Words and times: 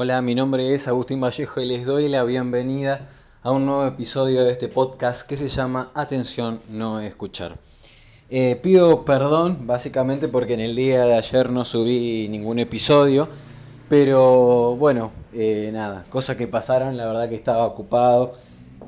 Hola, 0.00 0.22
mi 0.22 0.36
nombre 0.36 0.74
es 0.74 0.86
Agustín 0.86 1.20
Vallejo 1.20 1.60
y 1.60 1.66
les 1.66 1.84
doy 1.84 2.06
la 2.06 2.22
bienvenida 2.22 3.08
a 3.42 3.50
un 3.50 3.66
nuevo 3.66 3.84
episodio 3.84 4.44
de 4.44 4.52
este 4.52 4.68
podcast 4.68 5.28
que 5.28 5.36
se 5.36 5.48
llama 5.48 5.90
Atención, 5.92 6.60
no 6.68 7.00
escuchar. 7.00 7.58
Eh, 8.30 8.60
pido 8.62 9.04
perdón 9.04 9.66
básicamente 9.66 10.28
porque 10.28 10.54
en 10.54 10.60
el 10.60 10.76
día 10.76 11.04
de 11.04 11.14
ayer 11.16 11.50
no 11.50 11.64
subí 11.64 12.28
ningún 12.28 12.60
episodio, 12.60 13.28
pero 13.88 14.76
bueno, 14.76 15.10
eh, 15.32 15.70
nada, 15.72 16.04
cosas 16.10 16.36
que 16.36 16.46
pasaron, 16.46 16.96
la 16.96 17.04
verdad 17.04 17.28
que 17.28 17.34
estaba 17.34 17.66
ocupado. 17.66 18.34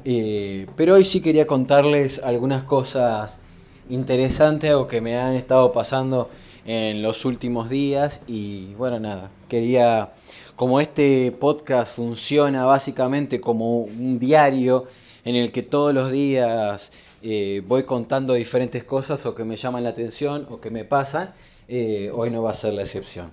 Eh, 0.05 0.69
pero 0.77 0.95
hoy 0.95 1.03
sí 1.03 1.21
quería 1.21 1.45
contarles 1.45 2.21
algunas 2.23 2.63
cosas 2.63 3.41
interesantes 3.89 4.75
o 4.75 4.87
que 4.87 5.01
me 5.01 5.19
han 5.19 5.35
estado 5.35 5.73
pasando 5.73 6.31
en 6.65 7.03
los 7.03 7.25
últimos 7.25 7.69
días 7.69 8.23
y 8.29 8.75
bueno, 8.75 9.01
nada, 9.01 9.33
quería 9.49 10.13
como 10.61 10.79
este 10.79 11.33
podcast 11.33 11.97
funciona 11.97 12.67
básicamente 12.67 13.41
como 13.41 13.79
un 13.79 14.19
diario 14.19 14.85
en 15.25 15.35
el 15.35 15.53
que 15.53 15.63
todos 15.63 15.95
los 15.95 16.13
días 16.13 16.93
eh, 17.23 17.63
voy 17.67 17.85
contando 17.85 18.35
diferentes 18.35 18.85
cosas 18.85 19.25
o 19.25 19.35
que 19.35 19.43
me 19.47 19.57
llaman 19.57 19.85
la 19.85 19.89
atención 19.89 20.47
o 20.51 20.61
que 20.61 20.69
me 20.69 20.85
pasan, 20.85 21.33
eh, 21.67 22.11
hoy 22.15 22.29
no 22.31 22.43
va 22.43 22.51
a 22.51 22.53
ser 22.53 22.75
la 22.75 22.83
excepción. 22.83 23.33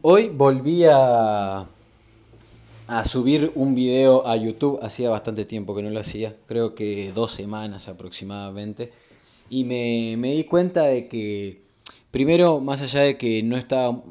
Hoy 0.00 0.28
volví 0.28 0.84
a, 0.84 1.66
a 2.86 3.04
subir 3.04 3.50
un 3.56 3.74
video 3.74 4.28
a 4.28 4.36
YouTube, 4.36 4.78
hacía 4.84 5.10
bastante 5.10 5.44
tiempo 5.44 5.74
que 5.74 5.82
no 5.82 5.90
lo 5.90 5.98
hacía, 5.98 6.36
creo 6.46 6.76
que 6.76 7.10
dos 7.16 7.32
semanas 7.32 7.88
aproximadamente, 7.88 8.92
y 9.50 9.64
me, 9.64 10.14
me 10.16 10.34
di 10.34 10.44
cuenta 10.44 10.84
de 10.84 11.08
que, 11.08 11.62
primero, 12.12 12.60
más 12.60 12.80
allá 12.80 13.00
de 13.00 13.18
que 13.18 13.42
no 13.42 13.56
estaba 13.56 14.04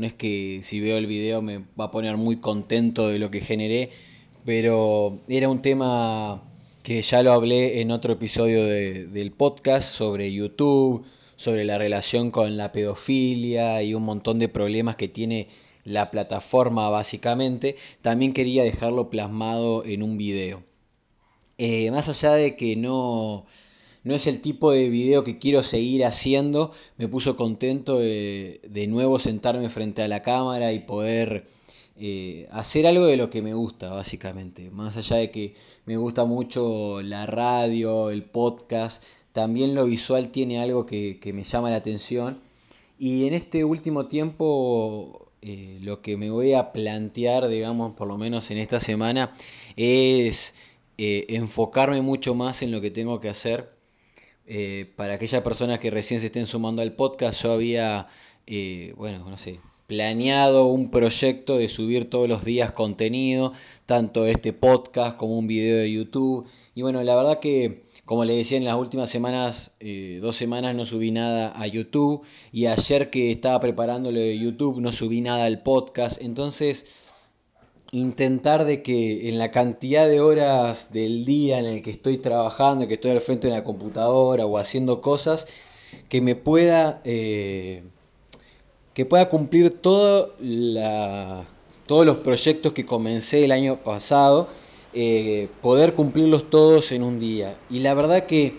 es 0.00 0.14
que 0.14 0.60
si 0.62 0.80
veo 0.80 0.96
el 0.96 1.06
video 1.06 1.42
me 1.42 1.58
va 1.78 1.86
a 1.86 1.90
poner 1.90 2.16
muy 2.16 2.36
contento 2.36 3.08
de 3.08 3.18
lo 3.18 3.30
que 3.30 3.40
generé, 3.40 3.90
pero 4.44 5.18
era 5.28 5.48
un 5.48 5.62
tema 5.62 6.42
que 6.82 7.00
ya 7.02 7.22
lo 7.22 7.32
hablé 7.32 7.80
en 7.80 7.90
otro 7.90 8.14
episodio 8.14 8.64
del 8.64 9.32
podcast 9.32 9.88
sobre 9.88 10.32
YouTube, 10.32 11.04
sobre 11.36 11.64
la 11.64 11.78
relación 11.78 12.30
con 12.30 12.56
la 12.56 12.72
pedofilia 12.72 13.82
y 13.82 13.94
un 13.94 14.02
montón 14.04 14.38
de 14.38 14.48
problemas 14.48 14.96
que 14.96 15.08
tiene 15.08 15.48
la 15.84 16.10
plataforma 16.10 16.88
básicamente. 16.90 17.76
También 18.00 18.32
quería 18.32 18.64
dejarlo 18.64 19.10
plasmado 19.10 19.84
en 19.84 20.02
un 20.02 20.18
video. 20.18 20.62
Eh, 21.58 21.90
más 21.90 22.08
allá 22.08 22.32
de 22.32 22.56
que 22.56 22.76
no 22.76 23.46
no 24.04 24.14
es 24.14 24.26
el 24.26 24.40
tipo 24.40 24.72
de 24.72 24.88
video 24.88 25.22
que 25.24 25.38
quiero 25.38 25.62
seguir 25.62 26.04
haciendo. 26.04 26.72
Me 26.96 27.08
puso 27.08 27.36
contento 27.36 27.98
de, 27.98 28.86
nuevo 28.88 29.18
sentarme 29.18 29.68
frente 29.68 30.02
a 30.02 30.08
la 30.08 30.22
cámara 30.22 30.72
y 30.72 30.80
poder 30.80 31.46
eh, 31.96 32.48
hacer 32.50 32.86
algo 32.86 33.06
de 33.06 33.16
lo 33.16 33.30
que 33.30 33.42
me 33.42 33.54
gusta, 33.54 33.90
básicamente. 33.90 34.70
Más 34.70 34.96
allá 34.96 35.16
de 35.16 35.30
que 35.30 35.54
me 35.86 35.96
gusta 35.96 36.24
mucho 36.24 37.00
la 37.02 37.26
radio, 37.26 38.10
el 38.10 38.24
podcast, 38.24 39.04
también 39.32 39.74
lo 39.74 39.86
visual 39.86 40.30
tiene 40.30 40.60
algo 40.60 40.84
que, 40.84 41.18
me 41.32 41.44
llama 41.44 41.70
la 41.70 41.76
atención. 41.76 42.40
Y 42.98 43.26
en 43.26 43.34
este 43.34 43.64
último 43.64 44.06
tiempo 44.06 45.28
eh, 45.42 45.78
lo 45.80 46.02
que 46.02 46.16
me 46.16 46.30
voy 46.30 46.54
a 46.54 46.72
plantear, 46.72 47.48
digamos, 47.48 47.94
por 47.94 48.08
lo 48.08 48.18
menos 48.18 48.50
en 48.50 48.58
esta 48.58 48.80
semana, 48.80 49.32
es 49.76 50.54
eh, 50.98 51.26
enfocarme 51.28 52.00
mucho 52.02 52.34
más 52.34 52.62
en 52.62 52.72
lo 52.72 52.80
que 52.80 52.90
tengo 52.90 53.20
que 53.20 53.28
hacer 53.28 53.81
eh, 54.46 54.92
para 54.96 55.14
aquellas 55.14 55.42
personas 55.42 55.78
que 55.78 55.90
recién 55.90 56.20
se 56.20 56.26
estén 56.26 56.46
sumando 56.46 56.82
al 56.82 56.92
podcast, 56.94 57.42
yo 57.42 57.52
había, 57.52 58.08
eh, 58.46 58.92
bueno, 58.96 59.24
no 59.28 59.36
sé, 59.36 59.60
planeado 59.86 60.66
un 60.66 60.90
proyecto 60.90 61.58
de 61.58 61.68
subir 61.68 62.08
todos 62.08 62.28
los 62.28 62.44
días 62.44 62.72
contenido, 62.72 63.52
tanto 63.86 64.26
este 64.26 64.52
podcast 64.52 65.16
como 65.16 65.38
un 65.38 65.46
video 65.46 65.76
de 65.76 65.92
YouTube. 65.92 66.46
Y 66.74 66.82
bueno, 66.82 67.02
la 67.02 67.14
verdad 67.14 67.40
que, 67.40 67.82
como 68.06 68.24
le 68.24 68.34
decía 68.34 68.56
en 68.56 68.64
las 68.64 68.76
últimas 68.76 69.10
semanas, 69.10 69.72
eh, 69.80 70.18
dos 70.22 70.34
semanas 70.34 70.74
no 70.74 70.86
subí 70.86 71.10
nada 71.10 71.52
a 71.54 71.66
YouTube. 71.66 72.22
Y 72.52 72.66
ayer 72.66 73.10
que 73.10 73.30
estaba 73.30 73.60
preparando 73.60 74.10
lo 74.10 74.18
de 74.18 74.38
YouTube 74.38 74.80
no 74.80 74.92
subí 74.92 75.20
nada 75.20 75.44
al 75.44 75.62
podcast. 75.62 76.22
Entonces 76.22 76.86
intentar 77.92 78.64
de 78.64 78.82
que 78.82 79.28
en 79.28 79.38
la 79.38 79.50
cantidad 79.50 80.08
de 80.08 80.20
horas 80.20 80.92
del 80.92 81.26
día 81.26 81.58
en 81.58 81.66
el 81.66 81.82
que 81.82 81.90
estoy 81.90 82.16
trabajando, 82.16 82.88
que 82.88 82.94
estoy 82.94 83.10
al 83.10 83.20
frente 83.20 83.48
de 83.48 83.54
la 83.54 83.64
computadora 83.64 84.46
o 84.46 84.56
haciendo 84.56 85.02
cosas, 85.02 85.46
que 86.08 86.22
me 86.22 86.34
pueda, 86.34 87.02
eh, 87.04 87.82
que 88.94 89.04
pueda 89.04 89.28
cumplir 89.28 89.70
todo 89.70 90.34
todos 91.86 92.06
los 92.06 92.16
proyectos 92.18 92.72
que 92.72 92.86
comencé 92.86 93.44
el 93.44 93.52
año 93.52 93.76
pasado, 93.82 94.48
eh, 94.94 95.48
poder 95.60 95.92
cumplirlos 95.92 96.48
todos 96.48 96.92
en 96.92 97.02
un 97.02 97.18
día. 97.18 97.56
Y 97.68 97.80
la 97.80 97.92
verdad 97.92 98.24
que 98.24 98.54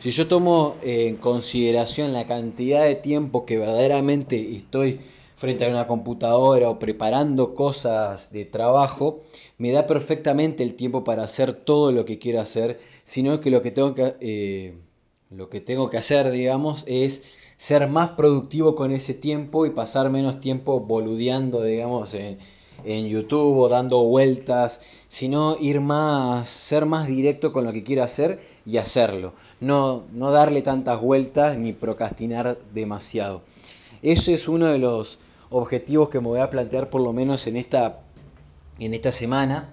si 0.00 0.10
yo 0.10 0.26
tomo 0.28 0.76
en 0.82 1.16
consideración 1.16 2.14
la 2.14 2.24
cantidad 2.26 2.84
de 2.84 2.94
tiempo 2.94 3.44
que 3.44 3.58
verdaderamente 3.58 4.54
estoy 4.56 5.00
frente 5.38 5.64
a 5.64 5.68
una 5.68 5.86
computadora 5.86 6.68
o 6.68 6.80
preparando 6.80 7.54
cosas 7.54 8.32
de 8.32 8.44
trabajo, 8.44 9.20
me 9.56 9.70
da 9.70 9.86
perfectamente 9.86 10.64
el 10.64 10.74
tiempo 10.74 11.04
para 11.04 11.22
hacer 11.22 11.52
todo 11.52 11.92
lo 11.92 12.04
que 12.04 12.18
quiero 12.18 12.40
hacer, 12.40 12.80
sino 13.04 13.40
que 13.40 13.52
lo 13.52 13.62
que 13.62 13.70
tengo 13.70 13.94
que, 13.94 14.16
eh, 14.20 14.74
lo 15.30 15.48
que, 15.48 15.60
tengo 15.60 15.90
que 15.90 15.96
hacer, 15.96 16.32
digamos, 16.32 16.82
es 16.88 17.22
ser 17.56 17.86
más 17.86 18.10
productivo 18.10 18.74
con 18.74 18.90
ese 18.90 19.14
tiempo 19.14 19.64
y 19.64 19.70
pasar 19.70 20.10
menos 20.10 20.40
tiempo 20.40 20.80
boludeando, 20.80 21.62
digamos, 21.62 22.14
en, 22.14 22.38
en 22.84 23.06
YouTube 23.06 23.58
o 23.58 23.68
dando 23.68 24.02
vueltas, 24.02 24.80
sino 25.06 25.56
ir 25.60 25.80
más, 25.80 26.48
ser 26.48 26.84
más 26.84 27.06
directo 27.06 27.52
con 27.52 27.64
lo 27.64 27.72
que 27.72 27.84
quiero 27.84 28.02
hacer 28.02 28.40
y 28.66 28.78
hacerlo. 28.78 29.34
No, 29.60 30.02
no 30.12 30.32
darle 30.32 30.62
tantas 30.62 31.00
vueltas 31.00 31.56
ni 31.58 31.72
procrastinar 31.72 32.58
demasiado. 32.74 33.42
Eso 34.02 34.32
es 34.32 34.48
uno 34.48 34.66
de 34.66 34.78
los 34.78 35.20
objetivos 35.50 36.08
que 36.08 36.20
me 36.20 36.28
voy 36.28 36.40
a 36.40 36.50
plantear 36.50 36.90
por 36.90 37.00
lo 37.00 37.12
menos 37.12 37.46
en 37.46 37.56
esta, 37.56 38.00
en 38.78 38.94
esta 38.94 39.12
semana. 39.12 39.70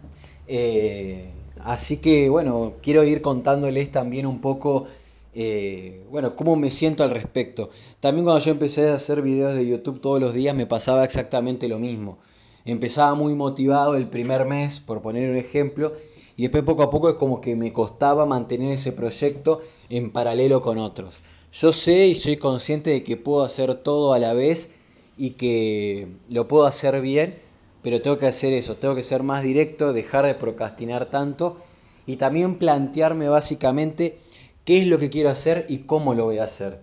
Eh, 0.47 1.30
así 1.63 1.97
que 1.97 2.30
bueno, 2.30 2.74
quiero 2.81 3.03
ir 3.03 3.22
contándoles 3.22 3.91
también 3.91 4.25
un 4.25 4.40
poco, 4.41 4.85
eh, 5.34 6.03
bueno, 6.12 6.35
cómo 6.35 6.56
me 6.56 6.72
siento 6.72 7.03
al 7.03 7.12
respecto. 7.12 7.69
También 8.00 8.25
cuando 8.25 8.44
yo 8.44 8.52
empecé 8.52 8.90
a 8.90 8.96
hacer 8.96 9.22
videos 9.22 9.56
de 9.56 9.68
YouTube 9.68 10.00
todos 10.00 10.19
los 10.19 10.34
días 10.34 10.56
me 10.56 10.66
pasaba 10.66 11.03
exactamente 11.03 11.68
lo 11.68 11.80
mismo. 11.80 12.18
Empezaba 12.66 13.14
muy 13.14 13.35
motivado 13.35 13.96
el 13.96 14.08
primer 14.08 14.46
mes, 14.46 14.80
por 14.80 15.02
poner 15.02 15.30
un 15.30 15.38
ejemplo, 15.38 15.94
y 16.35 16.44
después 16.44 16.64
poco 16.64 16.84
a 16.84 16.90
poco 16.90 17.09
es 17.09 17.16
como 17.16 17.40
que 17.40 17.56
me 17.56 17.72
costaba 17.72 18.25
mantener 18.25 18.72
ese 18.72 18.91
proyecto 18.91 19.62
en 19.90 20.12
paralelo 20.12 20.62
con 20.62 20.80
otros. 20.80 21.22
Yo 21.53 21.72
sé 21.72 22.08
y 22.08 22.16
soy 22.16 22.38
consciente 22.38 22.90
de 22.90 23.03
que 23.03 23.16
puedo 23.16 23.44
hacer 23.44 23.75
todo 23.75 24.14
a 24.14 24.19
la 24.19 24.34
vez 24.34 24.75
y 25.18 25.31
que 25.31 26.08
lo 26.30 26.48
puedo 26.48 26.66
hacer 26.66 27.02
bien, 27.02 27.40
pero 27.81 28.02
tengo 28.02 28.18
que 28.18 28.28
hacer 28.28 28.53
eso, 28.53 28.76
tengo 28.76 28.96
que 28.96 29.03
ser 29.03 29.24
más 29.24 29.44
directo, 29.44 29.94
dejar 29.94 30.26
de 30.26 30.34
procrastinar 30.34 31.06
tanto 31.06 31.58
y 32.06 32.18
también 32.18 32.58
plantearme 32.58 33.30
básicamente 33.30 34.18
qué 34.64 34.81
es 34.81 34.88
lo 34.88 34.98
que 35.00 35.09
quiero 35.09 35.30
hacer 35.30 35.66
y 35.70 35.80
cómo 35.80 36.14
lo 36.14 36.26
voy 36.26 36.40
a 36.40 36.46
hacer. 36.46 36.80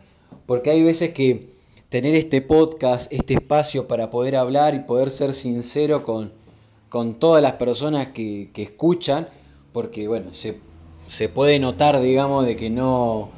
Porque 0.46 0.70
hay 0.70 0.82
veces 0.82 1.10
que 1.12 1.50
tener 1.88 2.14
este 2.14 2.40
podcast, 2.40 3.12
este 3.12 3.34
espacio 3.34 3.86
para 3.86 4.10
poder 4.10 4.36
hablar 4.36 4.74
y 4.74 4.80
poder 4.80 5.10
ser 5.10 5.34
sincero 5.34 6.04
con, 6.04 6.32
con 6.88 7.14
todas 7.14 7.42
las 7.42 7.54
personas 7.54 8.08
que, 8.08 8.50
que 8.54 8.62
escuchan, 8.62 9.28
porque 9.72 10.08
bueno, 10.08 10.32
se, 10.32 10.58
se, 11.08 11.28
puede 11.28 11.58
notar, 11.58 12.00
digamos, 12.00 12.46
de 12.46 12.56
que 12.56 12.70
no, 12.70 13.30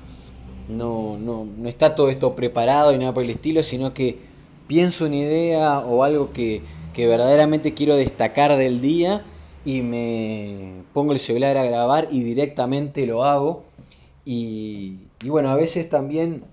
no, 0.69 1.17
no, 1.19 1.45
no 1.45 1.69
está 1.69 1.95
todo 1.95 2.11
esto 2.11 2.35
preparado 2.35 2.93
y 2.93 2.99
nada 2.99 3.13
por 3.13 3.25
el 3.25 3.31
estilo, 3.31 3.63
sino 3.63 3.93
que 3.95 4.34
pienso 4.67 5.07
una 5.07 5.17
idea 5.17 5.81
o 5.81 6.03
algo 6.03 6.33
que, 6.33 6.63
verdaderamente 6.97 7.75
quiero 7.75 7.97
destacar 7.97 8.57
del 8.57 8.81
día 8.81 9.25
y 9.65 9.83
me 9.83 10.83
pongo 10.93 11.13
el 11.13 11.19
celular 11.19 11.57
a 11.57 11.65
grabar 11.65 12.09
y 12.11 12.23
directamente 12.23 13.07
lo 13.07 13.25
hago. 13.25 13.65
Y, 14.25 14.99
bueno, 15.25 15.49
a 15.51 15.57
veces 15.57 15.89
también, 15.89 16.45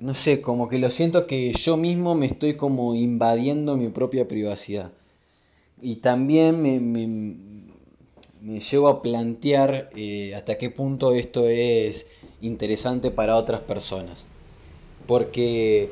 no 0.00 0.14
sé, 0.14 0.40
como 0.40 0.68
que 0.68 0.78
lo 0.78 0.90
siento 0.90 1.26
que 1.26 1.52
yo 1.52 1.76
mismo 1.76 2.14
me 2.14 2.26
estoy 2.26 2.56
como 2.56 2.94
invadiendo 2.94 3.76
mi 3.76 3.88
propia 3.88 4.26
privacidad. 4.26 4.92
Y 5.82 5.96
también 5.96 6.60
me, 6.60 6.80
me, 6.80 8.60
llevo 8.60 8.88
a 8.88 9.02
plantear 9.02 9.90
eh, 9.94 10.34
hasta 10.34 10.58
qué 10.58 10.70
punto 10.70 11.12
esto 11.12 11.48
es 11.48 12.06
interesante 12.40 13.10
para 13.10 13.36
otras 13.36 13.60
personas. 13.60 14.26
Porque 15.06 15.90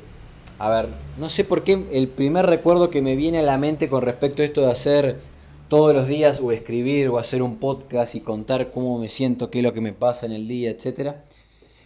a 0.59 0.71
ver, 0.71 0.89
no 1.17 1.31
sé 1.31 1.45
por 1.45 1.63
qué 1.63 1.87
el 1.93 2.09
primer 2.09 2.47
recuerdo 2.47 2.91
que 2.91 3.01
me 3.01 3.15
viene 3.15 3.39
a 3.39 3.43
la 3.43 3.59
mente 3.59 3.89
con 3.89 4.03
respecto 4.03 4.43
a 4.43 4.45
esto 4.45 4.63
de 4.63 4.73
hacer 4.73 5.21
todos 5.69 5.95
los 5.95 6.09
días 6.09 6.41
o 6.41 6.51
escribir 6.51 7.09
o 7.09 7.19
hacer 7.19 7.43
un 7.43 7.59
podcast 7.59 8.15
y 8.15 8.21
contar 8.21 8.71
cómo 8.73 8.99
me 8.99 9.09
siento, 9.09 9.51
qué 9.51 9.59
es 9.59 9.65
lo 9.65 9.73
que 9.73 9.81
me 9.81 9.93
pasa 9.93 10.27
en 10.27 10.33
el 10.33 10.49
día, 10.49 10.71
etc. 10.71 11.17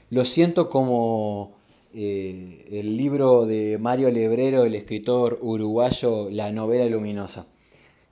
Lo 0.08 0.24
siento 0.24 0.70
como 0.70 1.52
eh, 1.92 2.64
el 2.70 2.96
libro 2.96 3.44
de 3.44 3.76
Mario 3.78 4.10
Lebrero, 4.10 4.64
el 4.64 4.74
escritor 4.74 5.38
uruguayo 5.42 6.30
La 6.30 6.50
novela 6.52 6.86
luminosa, 6.86 7.46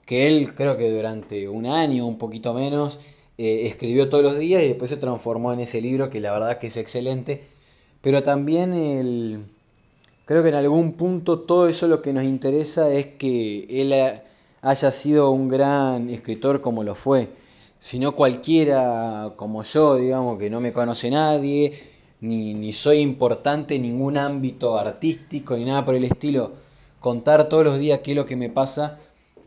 que 0.05 0.27
él 0.27 0.53
creo 0.53 0.77
que 0.77 0.91
durante 0.91 1.49
un 1.49 1.65
año, 1.65 2.05
un 2.05 2.19
poquito 2.19 2.53
menos, 2.53 2.99
eh, 3.39 3.65
escribió 3.65 4.09
todos 4.09 4.23
los 4.23 4.37
días 4.37 4.61
y 4.61 4.67
después 4.67 4.91
se 4.91 4.97
transformó 4.97 5.53
en 5.53 5.61
ese 5.61 5.81
libro 5.81 6.11
que 6.11 6.19
la 6.19 6.31
verdad 6.31 6.59
que 6.59 6.67
es 6.67 6.77
excelente, 6.77 7.41
pero 8.01 8.21
también 8.21 8.73
el, 8.73 9.45
creo 10.31 10.43
que 10.43 10.49
en 10.49 10.55
algún 10.55 10.93
punto 10.93 11.41
todo 11.41 11.67
eso 11.67 11.89
lo 11.89 12.01
que 12.01 12.13
nos 12.13 12.23
interesa 12.23 12.89
es 12.89 13.05
que 13.17 13.67
él 13.69 13.93
haya 14.61 14.91
sido 14.91 15.29
un 15.29 15.49
gran 15.49 16.09
escritor 16.09 16.61
como 16.61 16.85
lo 16.85 16.95
fue, 16.95 17.27
sino 17.79 18.15
cualquiera 18.15 19.33
como 19.35 19.61
yo, 19.63 19.97
digamos, 19.97 20.39
que 20.39 20.49
no 20.49 20.61
me 20.61 20.71
conoce 20.71 21.11
nadie, 21.11 21.77
ni, 22.21 22.71
soy 22.71 22.99
importante 22.99 23.75
en 23.75 23.81
ningún 23.81 24.17
ámbito 24.17 24.77
artístico, 24.77 25.57
ni 25.57 25.65
nada 25.65 25.83
por 25.83 25.95
el 25.95 26.05
estilo, 26.05 26.53
contar 27.01 27.49
todos 27.49 27.65
los 27.65 27.77
días 27.77 27.99
qué 27.99 28.11
es 28.11 28.15
lo 28.15 28.25
que 28.25 28.37
me 28.37 28.47
pasa, 28.47 28.99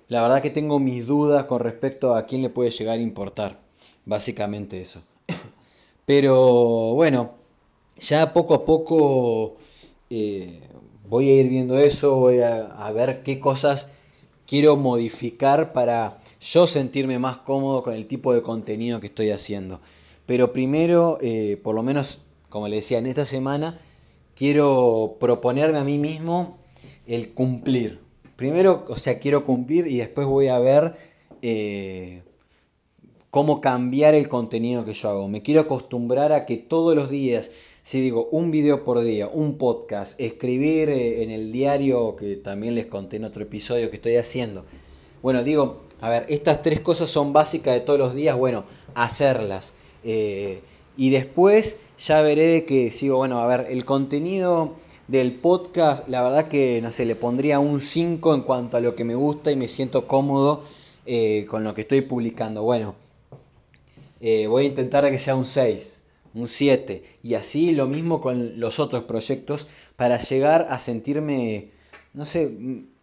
la 0.09 0.21
verdad 0.21 0.43
que 0.43 0.51
tengo 0.51 0.81
mis 0.81 1.07
dudas 1.07 1.45
con 1.45 1.61
respecto 1.61 2.15
a 2.15 2.27
quién 2.27 2.43
le 2.43 2.51
puede 2.51 2.69
llegar 2.69 2.99
a 2.99 3.03
importar. 3.03 3.59
Básicamente 4.05 4.83
eso. 4.83 5.01
Pero 6.05 6.93
bueno, 6.93 7.31
ya 7.99 8.35
poco 8.35 8.53
a 8.53 8.67
poco 8.67 9.57
eh, 10.17 10.61
voy 11.09 11.29
a 11.29 11.41
ir 11.41 11.49
viendo 11.49 11.79
eso, 11.79 12.17
voy 12.17 12.41
a, 12.41 12.91
ver 12.95 13.23
qué 13.23 13.41
cosas 13.41 13.91
quiero 14.47 14.77
modificar 14.77 15.73
para 15.73 16.21
yo 16.41 16.67
sentirme 16.67 17.19
más 17.19 17.39
cómodo 17.39 17.83
con 17.83 17.95
el 17.95 18.07
tipo 18.07 18.33
de 18.33 18.43
contenido 18.43 19.01
que 19.01 19.09
estoy 19.09 19.31
haciendo. 19.31 19.81
Pero 20.27 20.53
primero, 20.53 21.19
eh, 21.21 21.59
por 21.63 21.75
lo 21.75 21.83
menos 21.83 22.21
como 22.55 22.69
le 22.69 22.77
decía, 22.77 22.99
en 22.99 23.07
esta 23.07 23.25
semana 23.25 23.81
quiero 24.37 25.17
proponerme 25.19 25.77
a 25.77 25.83
mí 25.83 25.99
mismo 25.99 26.59
el 27.05 27.33
cumplir. 27.33 27.99
Primero, 28.37 28.85
o 28.87 28.97
sea, 28.97 29.19
quiero 29.19 29.45
cumplir 29.45 29.89
y 29.89 29.97
después 29.97 30.29
voy 30.29 30.47
a 30.47 30.61
ver 30.61 30.95
eh, 31.43 32.23
cómo 33.31 33.61
cambiar 33.61 34.15
el 34.15 34.29
contenido 34.29 34.85
que 34.85 34.93
yo 34.93 35.09
hago. 35.09 35.27
Me 35.27 35.43
quiero 35.43 35.63
acostumbrar 35.63 36.31
a 36.31 36.47
que 36.47 36.57
todos 36.57 36.95
los 36.95 37.11
días, 37.11 37.51
si 37.85 38.01
digo 38.01 38.29
un 38.31 38.51
video 38.51 38.83
por 38.83 39.03
día, 39.03 39.29
un 39.29 39.59
podcast, 39.59 40.19
escribir 40.19 40.89
eh, 40.89 41.23
en 41.23 41.31
el 41.31 41.53
diario, 41.53 42.17
que 42.17 42.37
también 42.37 42.75
les 42.75 42.87
conté 42.87 43.17
en 43.17 43.25
otro 43.25 43.43
episodio 43.43 43.91
que 43.91 43.97
estoy 43.97 44.17
haciendo. 44.17 44.65
Bueno, 45.21 45.45
digo, 45.45 45.83
a 46.01 46.09
ver, 46.09 46.25
estas 46.31 46.63
tres 46.63 46.81
cosas 46.81 47.11
son 47.11 47.35
básicas 47.35 47.75
de 47.75 47.81
todos 47.81 47.99
los 47.99 48.15
días, 48.15 48.39
bueno, 48.39 48.65
hacerlas. 48.95 49.75
Eh, 50.03 50.63
y 50.97 51.11
después 51.11 51.81
ya 52.03 52.23
veré 52.23 52.65
que 52.65 52.91
sigo, 52.91 53.19
bueno, 53.19 53.41
a 53.41 53.47
ver, 53.47 53.67
el 53.69 53.85
contenido 53.85 54.77
del 55.07 55.35
podcast, 55.35 56.09
la 56.09 56.23
verdad 56.23 56.49
que, 56.49 56.81
no 56.81 56.91
sé, 56.91 57.05
le 57.05 57.17
pondría 57.17 57.59
un 57.59 57.83
5 57.83 58.35
en 58.35 58.41
cuanto 58.45 58.79
a 58.79 58.81
lo 58.81 58.97
que 58.97 59.05
me 59.05 59.15
gusta 59.15 59.51
y 59.51 59.57
me 59.57 59.69
siento 59.69 60.09
cómodo 60.09 60.63
eh, 61.05 61.45
con 61.51 61.65
lo 61.65 61.75
que 61.75 61.83
estoy 61.83 62.01
publicando. 62.01 62.63
Bueno, 62.63 62.95
voy 64.21 64.65
a 64.65 64.67
intentar 64.69 65.11
que 65.11 65.19
sea 65.19 65.37
un 65.37 65.45
6, 65.45 66.01
un 66.35 66.49
7 66.49 67.05
y 67.23 67.35
así 67.35 67.73
lo 67.73 67.87
mismo 67.87 68.21
con 68.21 68.59
los 68.61 68.79
otros 68.81 69.05
proyectos 69.05 69.67
para 69.97 70.19
llegar 70.19 70.67
a 70.71 70.79
sentirme, 70.79 71.71
no 72.13 72.25
sé, 72.25 72.51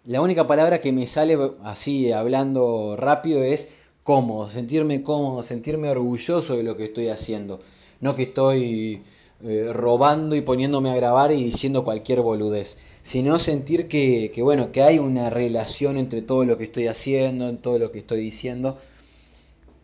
la 0.06 0.22
única 0.22 0.48
palabra 0.48 0.82
que 0.82 0.92
me 0.92 1.08
sale 1.08 1.38
así 1.64 2.12
hablando 2.12 2.96
rápido 2.98 3.44
es 3.44 3.74
cómodo, 4.04 4.50
sentirme 4.50 5.04
cómodo, 5.04 5.44
sentirme 5.44 5.90
orgulloso 5.90 6.58
de 6.58 6.64
lo 6.64 6.76
que 6.76 6.86
estoy 6.86 7.10
haciendo. 7.10 7.60
No 8.00 8.16
que 8.16 8.24
estoy 8.24 9.04
eh, 9.44 9.70
robando 9.72 10.36
y 10.36 10.42
poniéndome 10.42 10.92
a 10.92 10.96
grabar 10.96 11.32
y 11.32 11.44
diciendo 11.44 11.84
cualquier 11.84 12.22
boludez, 12.22 12.78
sino 13.02 13.40
sentir 13.40 13.88
que, 13.88 14.32
bueno, 14.44 14.72
que 14.72 14.84
hay 14.84 15.00
una 15.00 15.30
relación 15.30 15.98
entre 15.98 16.22
todo 16.22 16.46
lo 16.46 16.58
que 16.58 16.66
estoy 16.66 16.88
haciendo, 16.88 17.50
en 17.50 17.58
todo 17.58 17.80
lo 17.80 17.92
que 17.92 18.00
estoy 18.00 18.20
diciendo, 18.22 18.78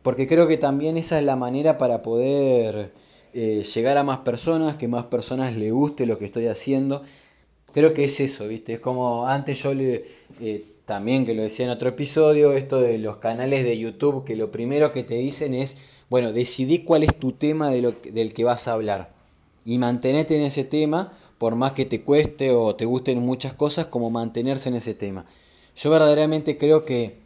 porque 0.04 0.28
creo 0.28 0.48
que 0.48 0.58
también 0.58 0.98
esa 0.98 1.18
es 1.18 1.26
la 1.26 1.36
manera 1.36 1.78
para 1.78 2.02
poder 2.04 2.92
eh, 3.34 3.64
llegar 3.64 3.98
a 3.98 4.04
más 4.04 4.20
personas, 4.20 4.78
que 4.78 4.88
más 4.88 5.06
personas 5.06 5.56
le 5.56 5.72
guste 5.72 6.06
lo 6.06 6.18
que 6.18 6.26
estoy 6.26 6.48
haciendo. 6.48 7.04
Creo 7.74 7.94
que 7.94 8.06
es 8.06 8.20
eso, 8.20 8.48
¿viste? 8.48 8.74
Es 8.74 8.80
como 8.80 9.28
antes 9.28 9.62
yo. 9.62 9.72
Eh, 9.74 10.66
también 10.86 11.26
que 11.26 11.34
lo 11.34 11.42
decía 11.44 11.66
en 11.66 11.72
otro 11.72 11.90
episodio, 11.90 12.54
esto 12.54 12.80
de 12.80 12.98
los 12.98 13.18
canales 13.18 13.66
de 13.66 13.78
YouTube, 13.78 14.24
que 14.24 14.38
lo 14.38 14.52
primero 14.52 14.94
que 14.94 15.04
te 15.04 15.16
dicen 15.16 15.54
es 15.54 15.78
bueno, 16.10 16.32
decidí 16.32 16.80
cuál 16.80 17.04
es 17.04 17.16
tu 17.20 17.34
tema 17.34 17.70
de 17.70 17.82
lo, 17.82 17.92
del 17.92 18.34
que 18.34 18.44
vas 18.44 18.68
a 18.68 18.74
hablar. 18.74 19.14
Y 19.66 19.78
mantenete 19.78 20.36
en 20.36 20.44
ese 20.44 20.64
tema, 20.64 21.14
por 21.38 21.56
más 21.56 21.74
que 21.74 21.86
te 21.86 22.02
cueste 22.02 22.52
o 22.52 22.76
te 22.76 22.86
gusten 22.86 23.20
muchas 23.20 23.54
cosas, 23.54 23.88
como 23.88 24.10
mantenerse 24.10 24.70
en 24.70 24.76
ese 24.76 24.94
tema. 24.94 25.26
Yo 25.76 25.92
verdaderamente 25.92 26.58
creo 26.58 26.86
que 26.86 27.18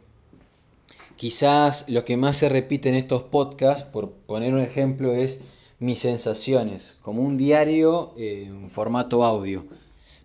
quizás 1.16 1.88
lo 1.88 2.04
que 2.04 2.16
más 2.16 2.36
se 2.36 2.48
repite 2.48 2.88
en 2.88 2.96
estos 2.96 3.22
podcasts, 3.22 3.84
por 3.84 4.10
poner 4.10 4.52
un 4.52 4.60
ejemplo, 4.60 5.12
es 5.12 5.40
mis 5.82 5.98
sensaciones, 5.98 6.96
como 7.02 7.22
un 7.22 7.36
diario 7.36 8.14
eh, 8.16 8.44
en 8.46 8.70
formato 8.70 9.24
audio. 9.24 9.64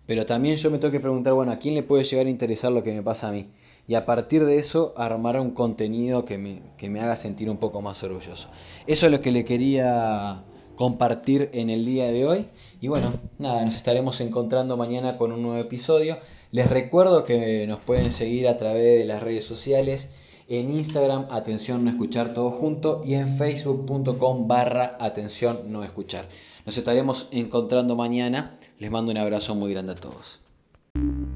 Pero 0.06 0.24
también 0.24 0.56
yo 0.56 0.70
me 0.70 0.78
tengo 0.78 0.92
que 0.92 1.00
preguntar, 1.00 1.34
bueno, 1.34 1.52
¿a 1.52 1.58
quién 1.58 1.74
le 1.74 1.82
puede 1.82 2.04
llegar 2.04 2.26
a 2.26 2.30
interesar 2.30 2.72
lo 2.72 2.82
que 2.82 2.92
me 2.92 3.02
pasa 3.02 3.28
a 3.28 3.32
mí? 3.32 3.48
y 3.88 3.94
a 3.94 4.04
partir 4.04 4.44
de 4.44 4.58
eso 4.58 4.92
armar 4.98 5.40
un 5.40 5.50
contenido 5.50 6.26
que 6.26 6.36
me, 6.36 7.00
haga 7.00 7.16
sentir 7.16 7.48
un 7.48 7.56
poco 7.56 7.80
más 7.80 8.02
orgulloso. 8.02 8.50
Eso 8.86 9.06
es 9.06 9.12
lo 9.12 9.22
que 9.22 9.32
le 9.32 9.46
quería 9.46 10.42
compartir 10.76 11.48
en 11.54 11.70
el 11.70 11.86
día 11.86 12.12
de 12.12 12.26
hoy. 12.26 12.46
Y 12.82 12.88
bueno, 12.88 13.14
nada, 13.38 13.64
nos 13.64 13.74
estaremos 13.74 14.20
encontrando 14.20 14.76
mañana 14.76 15.16
con 15.16 15.32
un 15.32 15.40
nuevo 15.40 15.58
episodio. 15.58 16.18
Les 16.52 16.68
recuerdo 16.68 17.24
que 17.24 17.66
nos 17.66 17.80
pueden 17.80 18.10
seguir 18.10 18.46
a 18.46 18.58
través 18.58 18.98
de 18.98 19.06
las 19.06 19.22
redes 19.22 19.44
sociales. 19.46 20.12
En 20.50 20.70
Instagram, 20.70 21.26
atención 21.30 21.84
no 21.84 21.90
escuchar 21.90 22.32
todo 22.32 22.50
junto. 22.50 23.02
Y 23.04 23.14
en 23.14 23.36
facebook.com 23.36 24.48
barra 24.48 24.96
atención 24.98 25.70
no 25.70 25.84
escuchar. 25.84 26.26
Nos 26.64 26.78
estaremos 26.78 27.28
encontrando 27.32 27.96
mañana. 27.96 28.56
Les 28.78 28.90
mando 28.90 29.10
un 29.10 29.18
abrazo 29.18 29.54
muy 29.54 29.72
grande 29.72 29.92
a 29.92 29.94
todos. 29.94 30.40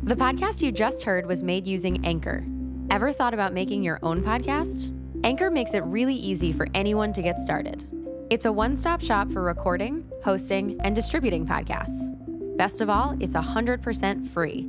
The 0.04 0.16
podcast 0.16 0.62
you 0.62 0.72
just 0.72 1.04
heard 1.04 1.26
was 1.26 1.42
made 1.42 1.66
using 1.66 2.04
Anchor. 2.06 2.42
Ever 2.90 3.12
thought 3.12 3.34
about 3.34 3.52
making 3.52 3.84
your 3.84 3.98
own 4.02 4.22
podcast? 4.22 4.92
Anchor 5.24 5.50
makes 5.50 5.74
it 5.74 5.84
really 5.84 6.16
easy 6.16 6.52
for 6.52 6.66
anyone 6.74 7.12
to 7.12 7.22
get 7.22 7.38
started. 7.38 7.86
It's 8.30 8.46
a 8.46 8.52
one 8.52 8.74
stop 8.74 9.02
shop 9.02 9.30
for 9.30 9.42
recording, 9.42 10.04
hosting, 10.24 10.80
and 10.80 10.94
distributing 10.94 11.46
podcasts. 11.46 12.10
Best 12.56 12.80
of 12.80 12.88
all, 12.88 13.14
it's 13.20 13.34
100% 13.34 14.26
free. 14.28 14.68